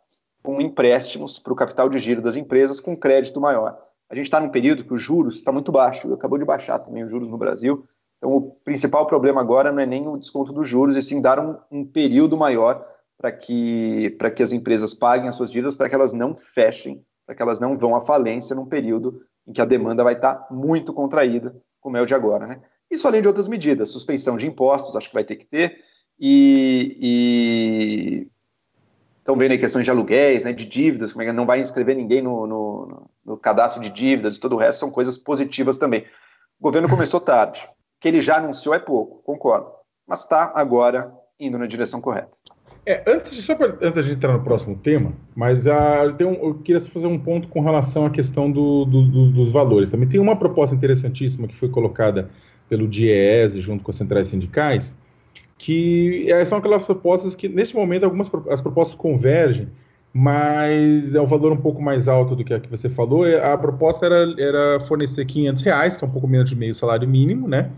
[0.41, 3.77] com empréstimos para o capital de giro das empresas com crédito maior.
[4.09, 7.03] A gente está num período que os juros está muito baixo, acabou de baixar também
[7.03, 7.85] os juros no Brasil.
[8.17, 11.39] Então, o principal problema agora não é nem o desconto dos juros, e sim dar
[11.39, 12.85] um, um período maior
[13.17, 17.35] para que, que as empresas paguem as suas dívidas, para que elas não fechem, para
[17.35, 20.53] que elas não vão à falência num período em que a demanda vai estar tá
[20.53, 22.45] muito contraída, como é o de agora.
[22.47, 22.61] Né?
[22.89, 25.77] Isso além de outras medidas, suspensão de impostos, acho que vai ter que ter,
[26.19, 28.27] e, e
[29.21, 31.95] estão vendo aí questões de aluguéis, né, de dívidas, como é que não vai inscrever
[31.95, 36.05] ninguém no, no, no cadastro de dívidas e todo o resto são coisas positivas também.
[36.59, 37.67] O governo começou tarde.
[37.99, 39.67] Que ele já anunciou é pouco, concordo.
[40.07, 42.31] Mas está agora indo na direção correta.
[42.83, 46.33] É, antes, de, só pra, antes de entrar no próximo tema, mas a, eu, tenho,
[46.33, 49.91] eu, queria fazer um ponto com relação à questão do, do, do, dos valores.
[49.91, 52.31] Também tem uma proposta interessantíssima que foi colocada
[52.67, 54.95] pelo DIEES junto com as centrais sindicais,
[55.61, 59.69] que é, são aquelas propostas que, neste momento, algumas as propostas convergem,
[60.11, 63.25] mas é um valor um pouco mais alto do que a que você falou.
[63.25, 67.07] A proposta era, era fornecer 500 reais, que é um pouco menos de meio salário
[67.07, 67.69] mínimo, né?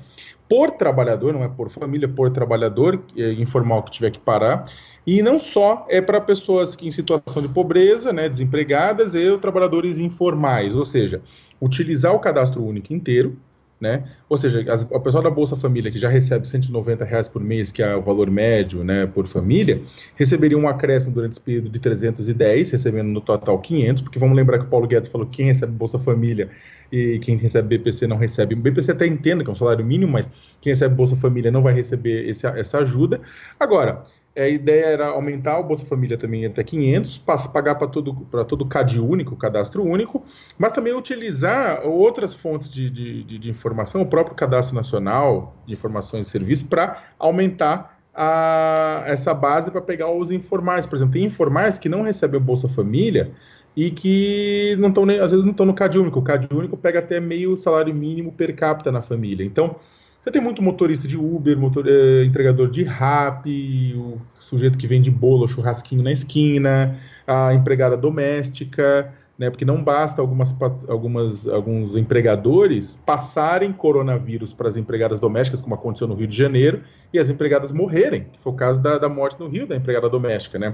[0.47, 4.63] Por trabalhador, não é por família, por trabalhador é, informal que tiver que parar.
[5.05, 9.97] E não só é para pessoas que em situação de pobreza, né, desempregadas e trabalhadores
[9.97, 11.21] informais, ou seja,
[11.59, 13.37] utilizar o cadastro único inteiro,
[13.83, 14.05] né?
[14.29, 17.69] Ou seja, as, a pessoa da Bolsa Família que já recebe 190 reais por mês,
[17.69, 19.81] que é o valor médio, né, por família,
[20.15, 24.59] receberia um acréscimo durante esse período de 310, recebendo no total 500, porque vamos lembrar
[24.59, 26.49] que o Paulo Guedes falou que quem recebe Bolsa Família
[26.89, 28.55] e quem recebe BPC não recebe.
[28.55, 30.29] O BPC até entenda que é um salário mínimo, mas
[30.61, 33.19] quem recebe Bolsa Família não vai receber esse, essa ajuda.
[33.59, 34.03] Agora,
[34.35, 37.19] a ideia era aumentar o Bolsa Família também até 500,
[37.53, 38.13] pagar para todo,
[38.47, 40.23] todo o CAD único, cadastro único,
[40.57, 45.73] mas também utilizar outras fontes de, de, de, de informação, o próprio Cadastro Nacional de
[45.73, 50.85] Informações e Serviços, para aumentar a, essa base para pegar os informais.
[50.85, 53.31] Por exemplo, tem informais que não recebem o Bolsa Família
[53.75, 56.19] e que não estão às vezes não estão no CAD único.
[56.19, 59.43] O CAD único pega até meio salário mínimo per capita na família.
[59.43, 59.75] Então,
[60.23, 63.45] você tem muito motorista de Uber, motor, é, entregador de rap,
[63.93, 69.49] o sujeito que vende bolo, churrasquinho na esquina, a empregada doméstica, né?
[69.49, 70.55] Porque não basta algumas,
[70.87, 76.83] algumas, alguns empregadores passarem coronavírus para as empregadas domésticas, como aconteceu no Rio de Janeiro,
[77.11, 80.07] e as empregadas morrerem, que foi o caso da, da morte no Rio da empregada
[80.07, 80.73] doméstica, né?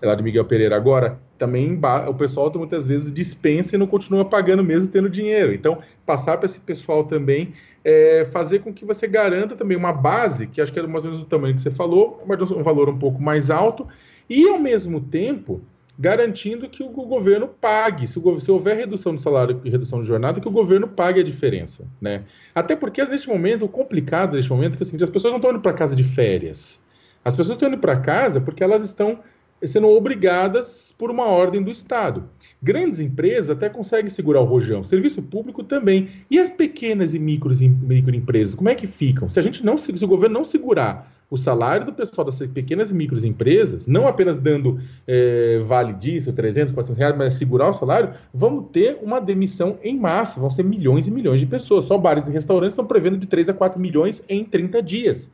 [0.00, 0.74] É lá de Miguel Pereira.
[0.74, 5.54] Agora, também o pessoal muitas vezes dispensa e não continua pagando mesmo tendo dinheiro.
[5.54, 10.46] Então, passar para esse pessoal também é, fazer com que você garanta também uma base,
[10.46, 12.88] que acho que é mais ou menos o tamanho que você falou, mas um valor
[12.88, 13.86] um pouco mais alto,
[14.28, 15.60] e ao mesmo tempo
[15.98, 20.08] garantindo que o, governo pague, se, o, se, houver redução de salário e redução de
[20.08, 22.24] jornada, que o governo pague a diferença, né?
[22.54, 25.50] Até porque neste momento, o complicado neste momento é que assim, as pessoas não estão
[25.50, 26.80] indo para casa de férias.
[27.24, 29.20] As pessoas estão indo para casa porque elas estão
[29.64, 32.28] sendo obrigadas por uma ordem do Estado.
[32.62, 36.08] Grandes empresas até conseguem segurar o rojão, serviço público também.
[36.30, 39.28] E as pequenas e micros, microempresas, como é que ficam?
[39.28, 42.90] Se a gente não se o governo não segurar o salário do pessoal das pequenas
[42.90, 48.12] e microempresas, não apenas dando é, vale disso, 300, 400 reais, mas segurar o salário,
[48.34, 51.86] vamos ter uma demissão em massa, vão ser milhões e milhões de pessoas.
[51.86, 55.30] Só bares e restaurantes estão prevendo de 3 a 4 milhões em 30 dias.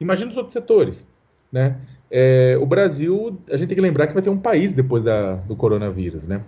[0.00, 1.06] Imagina os outros setores.
[1.52, 1.76] Né?
[2.10, 5.34] É, o Brasil, a gente tem que lembrar que vai ter um país depois da,
[5.34, 6.42] do coronavírus, né?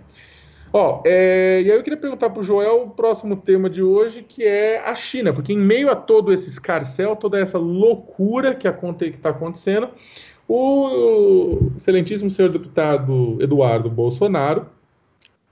[0.73, 4.21] Ó, é, e aí eu queria perguntar para o Joel o próximo tema de hoje,
[4.21, 8.67] que é a China, porque em meio a todo esse escarcel, toda essa loucura que
[8.67, 9.87] está acontecendo,
[10.47, 14.67] o excelentíssimo senhor deputado Eduardo Bolsonaro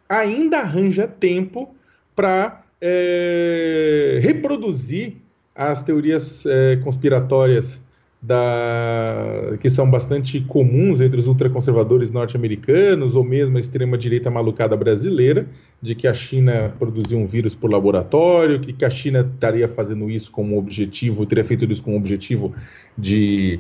[0.07, 1.73] ainda arranja tempo
[2.15, 5.15] para é, reproduzir
[5.55, 7.81] as teorias é, conspiratórias
[8.23, 15.45] da, que são bastante comuns entre os ultraconservadores norte-americanos ou mesmo a extrema-direita malucada brasileira,
[15.81, 20.31] de que a China produziu um vírus por laboratório, que a China estaria fazendo isso
[20.31, 22.55] como objetivo, teria feito isso com o objetivo
[22.97, 23.59] de,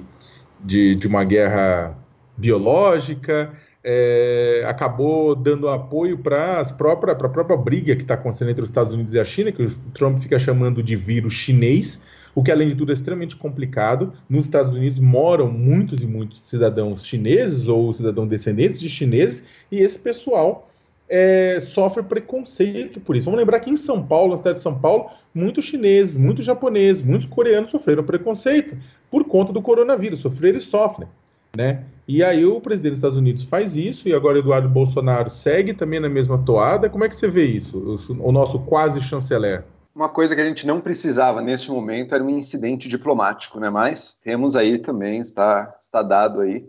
[0.63, 1.97] de, de uma guerra
[2.37, 3.51] biológica,
[3.83, 9.13] é, acabou dando apoio para a própria briga que está acontecendo entre os Estados Unidos
[9.13, 11.99] e a China, que o Trump fica chamando de vírus chinês,
[12.35, 14.13] o que além de tudo é extremamente complicado.
[14.29, 19.79] Nos Estados Unidos moram muitos e muitos cidadãos chineses ou cidadãos descendentes de chineses, e
[19.79, 20.69] esse pessoal
[21.07, 23.25] é, sofre preconceito por isso.
[23.25, 27.03] Vamos lembrar que em São Paulo, na cidade de São Paulo, muitos chineses, muitos japoneses,
[27.03, 28.77] muitos coreanos sofreram preconceito
[29.11, 31.07] por conta do coronavírus, sofreram e sofrem.
[31.55, 31.83] Né?
[32.07, 35.99] E aí o presidente dos Estados Unidos faz isso, e agora Eduardo Bolsonaro segue também
[35.99, 36.89] na mesma toada.
[36.89, 39.63] Como é que você vê isso, o, o nosso quase chanceler?
[39.95, 43.69] Uma coisa que a gente não precisava neste momento era um incidente diplomático, né?
[43.69, 46.67] Mas temos aí também, está, está dado aí.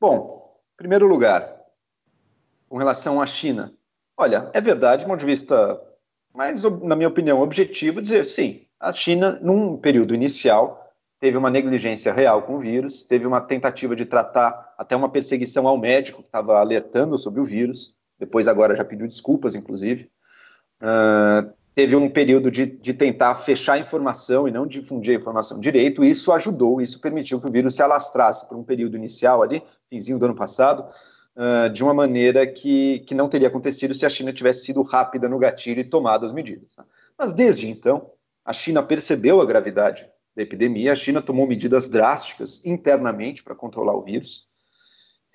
[0.00, 1.56] Bom, em primeiro lugar,
[2.68, 3.72] com relação à China.
[4.16, 5.80] Olha, é verdade, de ponto de vista
[6.34, 12.12] mais, na minha opinião, objetivo, dizer sim, a China, num período inicial, teve uma negligência
[12.12, 16.28] real com o vírus, teve uma tentativa de tratar até uma perseguição ao médico que
[16.28, 20.10] estava alertando sobre o vírus, depois agora já pediu desculpas, inclusive.
[20.82, 25.60] Uh, teve um período de, de tentar fechar a informação e não difundir a informação
[25.60, 29.42] direito, e isso ajudou, isso permitiu que o vírus se alastrasse por um período inicial
[29.42, 30.88] ali, finzinho do ano passado,
[31.36, 35.28] uh, de uma maneira que, que não teria acontecido se a China tivesse sido rápida
[35.28, 36.74] no gatilho e tomado as medidas.
[36.74, 36.82] Tá?
[37.18, 38.10] Mas desde então,
[38.42, 43.94] a China percebeu a gravidade da epidemia, a China tomou medidas drásticas internamente para controlar
[43.94, 44.48] o vírus.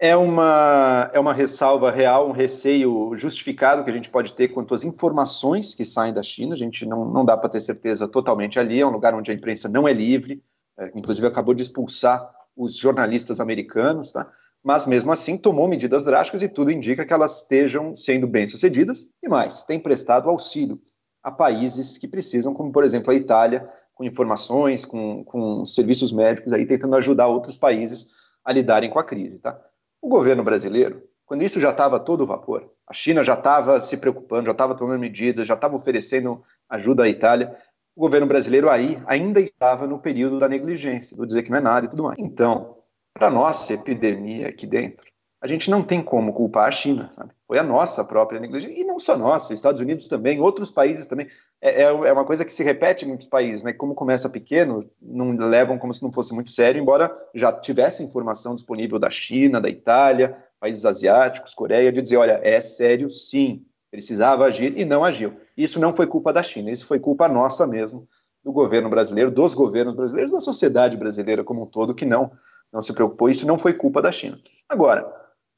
[0.04, 4.74] É uma, é uma ressalva real, um receio justificado que a gente pode ter quanto
[4.74, 6.56] às informações que saem da China.
[6.56, 9.34] A gente não, não dá para ter certeza totalmente ali, é um lugar onde a
[9.36, 10.44] imprensa não é livre,
[10.80, 14.28] é, inclusive acabou de expulsar os jornalistas americanos, tá?
[14.64, 19.30] mas mesmo assim tomou medidas drásticas e tudo indica que elas estejam sendo bem-sucedidas e
[19.30, 20.82] mais, tem prestado auxílio
[21.22, 26.54] a países que precisam, como por exemplo a Itália, com informações, com, com serviços médicos
[26.54, 28.08] aí tentando ajudar outros países
[28.44, 29.38] a lidarem com a crise.
[29.38, 29.62] Tá?
[30.02, 34.48] O governo brasileiro, quando isso já estava todo vapor, a China já estava se preocupando,
[34.48, 37.56] já estava tomando medidas, já estava oferecendo ajuda à Itália,
[37.96, 41.62] o governo brasileiro aí ainda estava no período da negligência, do dizer que não é
[41.62, 42.18] nada e tudo mais.
[42.18, 42.78] Então,
[43.14, 45.06] para nossa epidemia aqui dentro,
[45.40, 47.32] a gente não tem como culpar a China, sabe?
[47.48, 51.28] Foi a nossa própria negligência, e não só nossa, Estados Unidos também, outros países também.
[51.62, 53.72] É, é, é uma coisa que se repete em muitos países, né?
[53.72, 58.56] Como começa pequeno, não levam como se não fosse muito sério, embora já tivesse informação
[58.56, 64.46] disponível da China, da Itália, países asiáticos, Coreia, de dizer, olha, é sério sim, precisava
[64.46, 65.34] agir e não agiu.
[65.56, 68.08] Isso não foi culpa da China, isso foi culpa nossa mesmo,
[68.44, 72.32] do governo brasileiro, dos governos brasileiros, da sociedade brasileira como um todo, que não,
[72.74, 73.30] não se preocupou.
[73.30, 74.40] Isso não foi culpa da China.
[74.68, 75.06] Agora,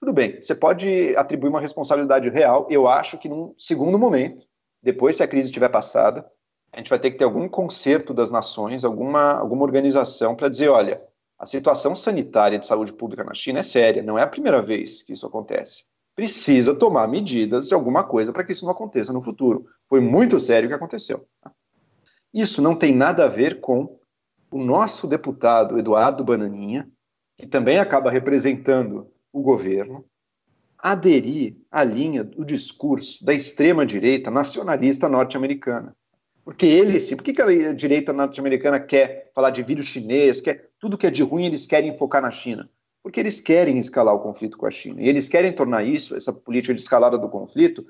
[0.02, 2.68] tudo bem, você pode atribuir uma responsabilidade real.
[2.70, 4.44] Eu acho que num segundo momento,
[4.84, 6.30] depois que a crise estiver passada,
[6.72, 10.68] a gente vai ter que ter algum conserto das nações, alguma, alguma organização para dizer,
[10.68, 11.02] olha,
[11.40, 15.02] a situação sanitária de saúde pública na China é séria, não é a primeira vez
[15.02, 15.86] que isso acontece.
[16.16, 19.66] Precisa tomar medidas de alguma coisa para que isso não aconteça no futuro.
[19.88, 21.26] Foi muito sério o que aconteceu.
[22.34, 24.00] Isso não tem nada a ver com
[24.52, 26.88] o nosso deputado Eduardo Bananinha,
[27.38, 30.06] que também acaba representando o governo
[30.84, 35.96] aderir à linha do discurso da extrema-direita nacionalista norte-americana.
[36.44, 41.08] Porque eles, por que, a direita norte-americana quer falar de vírus chinês, quer tudo que
[41.08, 42.70] é de ruim eles querem focar na China?
[43.02, 45.02] Porque eles querem escalar o conflito com a China.
[45.02, 47.86] E eles querem tornar isso, essa política de escalada do conflito,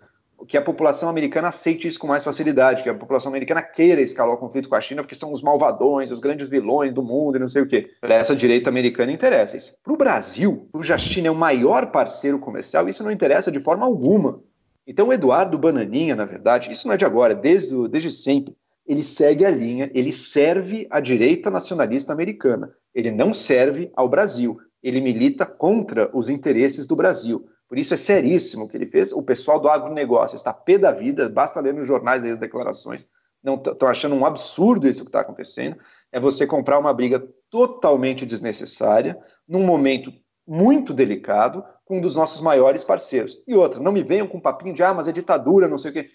[0.45, 4.36] que a população americana aceite isso com mais facilidade, que a população americana queira escalar
[4.36, 7.39] o conflito com a China, porque são os malvadões, os grandes vilões do mundo e
[7.39, 7.91] não sei o quê.
[8.01, 9.75] Para essa direita americana interessa isso.
[9.84, 13.86] Para o Brasil, cuja China é o maior parceiro comercial, isso não interessa de forma
[13.86, 14.41] alguma.
[14.86, 18.53] Então, o Eduardo Bananinha, na verdade, isso não é de agora, desde, desde sempre,
[18.86, 22.73] ele segue a linha, ele serve à direita nacionalista americana.
[22.93, 24.58] Ele não serve ao Brasil.
[24.82, 27.47] Ele milita contra os interesses do Brasil.
[27.73, 29.12] Por isso é seríssimo o que ele fez.
[29.12, 33.07] O pessoal do agronegócio está pé da vida, basta ler nos jornais as declarações.
[33.41, 35.77] Não estão achando um absurdo isso que está acontecendo.
[36.12, 40.13] É você comprar uma briga totalmente desnecessária, num momento
[40.45, 43.41] muito delicado, com um dos nossos maiores parceiros.
[43.47, 45.93] E outra, não me venham com papinho de ah, mas é ditadura, não sei o
[45.95, 46.12] quê.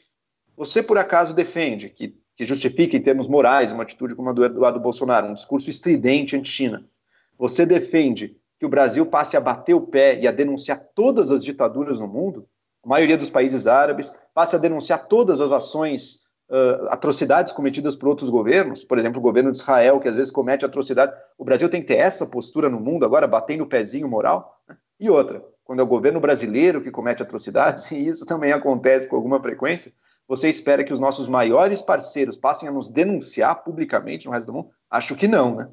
[0.57, 4.45] Você, por acaso, defende que, que justifica em termos morais uma atitude como a do
[4.45, 6.89] Eduardo Bolsonaro, um discurso estridente anti-China.
[7.37, 11.45] Você defende que o Brasil passe a bater o pé e a denunciar todas as
[11.45, 12.47] ditaduras no mundo,
[12.85, 18.09] a maioria dos países árabes, passe a denunciar todas as ações, uh, atrocidades cometidas por
[18.09, 21.15] outros governos, por exemplo, o governo de Israel, que às vezes comete atrocidade.
[21.37, 24.61] O Brasil tem que ter essa postura no mundo, agora batendo o pezinho moral.
[24.69, 24.77] Né?
[24.99, 29.17] E outra, quando é o governo brasileiro que comete atrocidades, e isso também acontece com
[29.17, 29.93] alguma frequência,
[30.27, 34.53] você espera que os nossos maiores parceiros passem a nos denunciar publicamente no resto do
[34.53, 34.71] mundo?
[34.91, 35.69] Acho que não, né?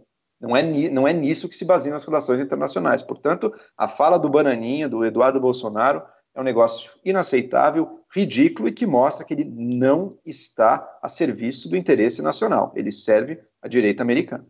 [0.46, 3.02] Não é, não é nisso que se baseiam as relações internacionais.
[3.02, 6.04] Portanto, a fala do Bananinha, do Eduardo Bolsonaro,
[6.36, 11.76] é um negócio inaceitável, ridículo e que mostra que ele não está a serviço do
[11.76, 12.72] interesse nacional.
[12.76, 14.46] Ele serve à direita americana.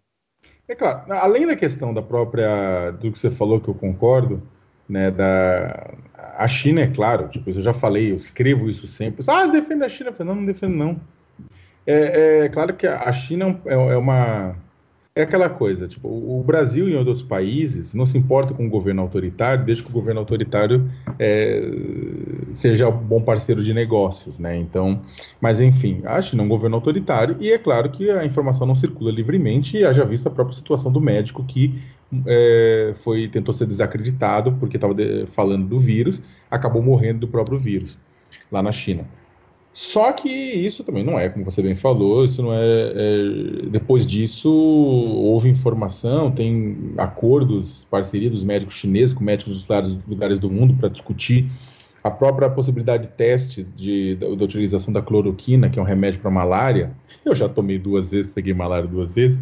[0.68, 4.42] É claro, além da questão da própria, do que você falou, que eu concordo,
[4.90, 5.94] né, da,
[6.38, 9.24] a China, é claro, tipo, eu já falei, eu escrevo isso sempre.
[9.30, 10.10] Ah, defende a China.
[10.10, 11.00] Eu falei, não, não defendo, não.
[11.88, 14.56] É, é claro que a China é, é uma
[15.17, 19.01] é aquela coisa, tipo, o Brasil e outros países não se importa com o governo
[19.01, 21.62] autoritário, desde que o governo autoritário é,
[22.54, 24.58] seja um bom parceiro de negócios, né?
[24.58, 25.01] Então,
[25.39, 28.75] mas enfim, a China é um governo autoritário e é claro que a informação não
[28.75, 31.82] circula livremente, haja vista a própria situação do médico que
[32.25, 34.93] é, foi tentou ser desacreditado porque estava
[35.28, 37.97] falando do vírus, acabou morrendo do próprio vírus
[38.51, 39.08] lá na China.
[39.76, 44.08] Só que isso também não é, como você bem falou, isso não é, é, Depois
[44.08, 50.50] disso, houve informação, tem acordos, parceria dos médicos chineses com médicos dos lugares, lugares do
[50.50, 51.52] mundo para discutir
[52.02, 56.22] a própria possibilidade de teste de, da, da utilização da cloroquina, que é um remédio
[56.22, 56.96] para malária.
[57.26, 59.42] Eu já tomei duas vezes, peguei malária duas vezes.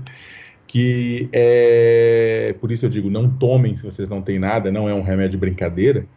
[0.65, 2.55] Que é.
[2.59, 5.31] Por isso eu digo, não tomem se vocês não têm nada, não é um remédio
[5.31, 6.07] de brincadeira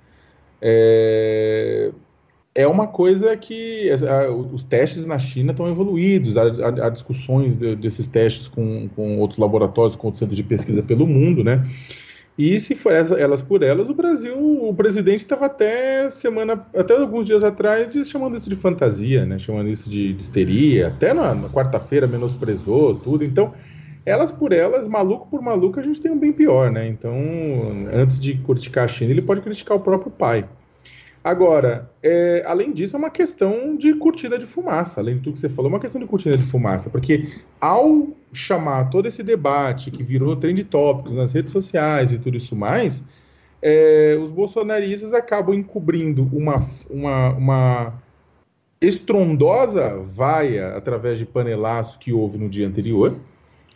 [0.60, 1.92] é,
[2.56, 7.54] é uma coisa que a, os testes na China estão evoluídos, há, há, há discussões
[7.54, 11.68] de, desses testes com, com outros laboratórios, com outros centros de pesquisa pelo mundo, né?
[12.38, 17.26] E se for elas por elas, o Brasil, o presidente estava até semana, até alguns
[17.26, 19.38] dias atrás, chamando isso de fantasia, né?
[19.38, 23.22] Chamando isso de, de histeria, até na, na quarta-feira menosprezou tudo.
[23.22, 23.52] Então,
[24.04, 26.88] elas por elas, maluco por maluco, a gente tem um bem pior, né?
[26.88, 27.14] Então,
[27.92, 30.46] antes de criticar a China, ele pode criticar o próprio pai.
[31.26, 35.00] Agora, é, além disso, é uma questão de cortina de fumaça.
[35.00, 36.88] Além de tudo que você falou, é uma questão de cortina de fumaça.
[36.88, 37.28] Porque
[37.60, 42.54] ao chamar todo esse debate que virou trend tópicos nas redes sociais e tudo isso
[42.54, 43.02] mais,
[43.60, 48.02] é, os bolsonaristas acabam encobrindo uma, uma, uma
[48.80, 53.16] estrondosa vaia através de panelaço que houve no dia anterior.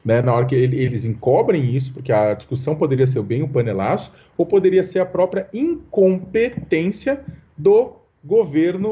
[0.02, 4.10] Né, na hora que eles encobrem isso, porque a discussão poderia ser bem um panelaço,
[4.34, 7.22] ou poderia ser a própria incompetência
[7.60, 7.92] do
[8.24, 8.88] governo,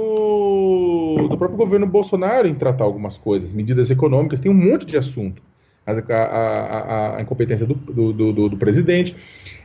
[1.29, 5.43] do próprio governo Bolsonaro em tratar algumas coisas, medidas econômicas, tem um monte de assunto.
[5.87, 9.17] A, a, a, incompetência do, do, do, do, presidente.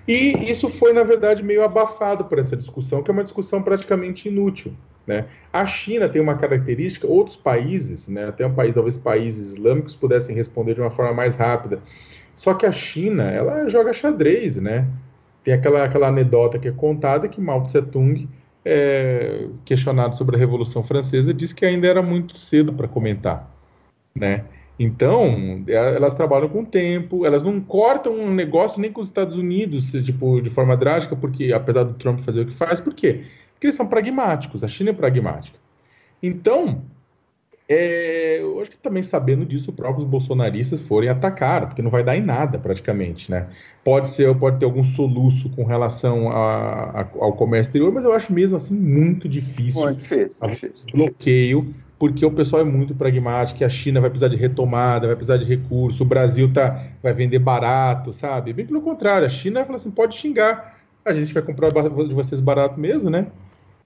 [0.08, 4.30] E isso foi, na verdade, meio abafado por essa discussão, que é uma discussão praticamente
[4.30, 4.74] inútil.
[5.06, 5.26] Né?
[5.52, 10.34] A China tem uma característica, outros países, né, até um país, talvez países islâmicos pudessem
[10.34, 11.82] responder de uma forma mais rápida.
[12.34, 14.88] Só que a China, ela joga xadrez, né?
[15.44, 18.30] Tem aquela, aquela anedota que é contada que Mao Tse Tung
[18.66, 23.50] é, questionado sobre a Revolução Francesa, disse que ainda era muito cedo para comentar,
[24.16, 24.46] né?
[24.80, 29.38] Então, é, elas trabalham com tempo, elas não cortam um negócio nem com os Estados
[29.38, 33.26] Unidos, tipo, de forma drástica, porque apesar do Trump fazer o que faz, por quê?
[33.54, 35.58] Porque eles são pragmáticos, a China é pragmática.
[36.22, 36.82] Então,
[37.68, 42.04] é, eu acho que também sabendo disso, os próprios bolsonaristas forem atacar, porque não vai
[42.04, 43.48] dar em nada praticamente, né?
[43.84, 48.12] Pode ser, pode ter algum soluço com relação a, a, ao comércio exterior, mas eu
[48.12, 49.82] acho mesmo assim muito difícil.
[49.82, 50.86] Muito difícil, difícil.
[50.94, 55.38] Bloqueio, porque o pessoal é muito pragmático, a China vai precisar de retomada, vai precisar
[55.38, 58.52] de recurso, o Brasil tá, vai vender barato, sabe?
[58.52, 62.14] Bem pelo contrário, a China vai falar assim, pode xingar, a gente vai comprar de
[62.14, 63.28] vocês barato mesmo, né?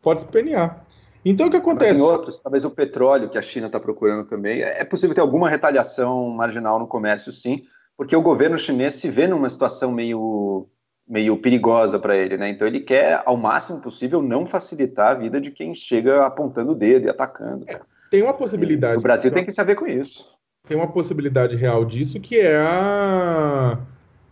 [0.02, 0.87] Pode espernear.
[1.26, 1.92] Então, o que acontece?
[1.92, 5.22] Mas em outros, talvez o petróleo que a China está procurando também, é possível ter
[5.22, 7.64] alguma retaliação marginal no comércio, sim,
[7.98, 10.68] porque o governo chinês se vê numa situação meio,
[11.08, 12.50] meio perigosa para ele, né?
[12.50, 16.76] Então, ele quer, ao máximo possível, não facilitar a vida de quem chega apontando o
[16.76, 17.66] dedo e atacando.
[17.68, 18.96] É, tem uma possibilidade.
[18.96, 20.30] E o Brasil tem que saber com isso.
[20.68, 23.80] Tem uma possibilidade real disso, que é a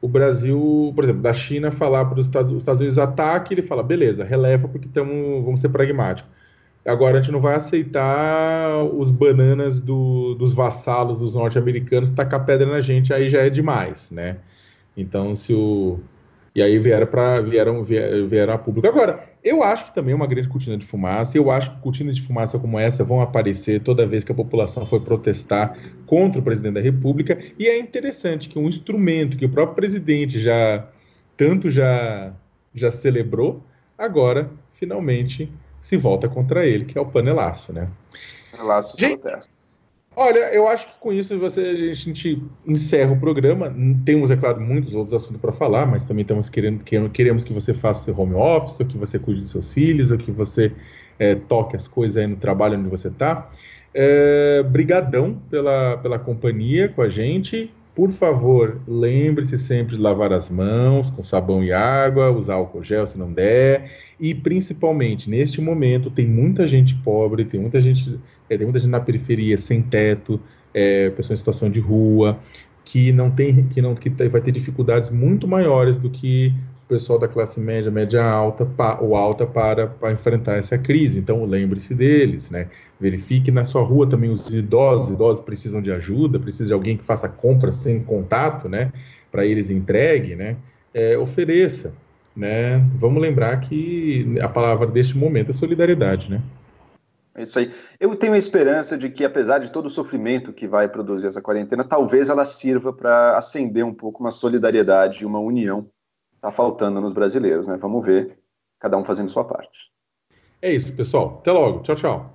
[0.06, 4.24] o Brasil, por exemplo, da China falar para os Estados Unidos ataque, ele fala, beleza,
[4.24, 6.32] releva porque tamo, vamos ser pragmáticos.
[6.86, 12.68] Agora a gente não vai aceitar os bananas do, dos vassalos dos norte-americanos tacar pedra
[12.68, 14.38] na gente, aí já é demais, né?
[14.96, 16.00] Então, se o.
[16.54, 18.88] E aí vieram para vieram, vieram a público.
[18.88, 21.38] Agora, eu acho que também é uma grande cortina de fumaça.
[21.38, 24.86] Eu acho que cortinas de fumaça como essa vão aparecer toda vez que a população
[24.86, 27.38] for protestar contra o presidente da República.
[27.60, 30.88] E é interessante que um instrumento que o próprio presidente já
[31.36, 32.32] tanto já
[32.74, 33.64] já celebrou,
[33.98, 35.52] agora finalmente
[35.86, 37.88] se volta contra ele, que é o panelaço, né?
[38.52, 39.54] Panelaço Gente, protesto.
[40.16, 41.60] Olha, eu acho que com isso você,
[41.92, 43.72] a gente encerra o programa.
[44.04, 47.72] Temos, é claro, muitos outros assuntos para falar, mas também estamos querendo, queremos que você
[47.72, 50.72] faça seu home office, ou que você cuide dos seus filhos, ou que você
[51.20, 53.48] é, toque as coisas aí no trabalho onde você está.
[53.94, 57.72] É, brigadão pela, pela companhia com a gente.
[57.96, 63.08] Por favor, lembre-se sempre de lavar as mãos com sabão e água, usar álcool gel
[63.08, 63.90] se não der.
[64.20, 68.92] E principalmente, neste momento, tem muita gente pobre, tem muita gente, é, tem muita gente
[68.92, 70.42] na periferia, sem teto,
[70.74, 72.38] é, pessoa em situação de rua,
[72.84, 76.54] que não tem, que não, que vai ter dificuldades muito maiores do que
[76.86, 81.20] o pessoal da classe média, média alta pa, ou alta para, para enfrentar essa crise.
[81.20, 82.68] Então, lembre-se deles, né?
[83.00, 85.10] Verifique na sua rua também os idosos.
[85.10, 88.94] idosos precisam de ajuda, precisa de alguém que faça compras sem contato, né?
[89.32, 90.58] Para eles entregue, né?
[90.94, 91.92] É, ofereça,
[92.36, 92.78] né?
[92.96, 96.40] Vamos lembrar que a palavra deste momento é solidariedade, né?
[97.34, 97.74] É isso aí.
[98.00, 101.42] Eu tenho a esperança de que, apesar de todo o sofrimento que vai produzir essa
[101.42, 105.90] quarentena, talvez ela sirva para acender um pouco uma solidariedade, uma união
[106.46, 107.76] está faltando nos brasileiros, né?
[107.78, 108.38] Vamos ver,
[108.80, 109.92] cada um fazendo sua parte.
[110.62, 111.40] É isso, pessoal.
[111.40, 111.82] Até logo.
[111.82, 112.35] Tchau, tchau.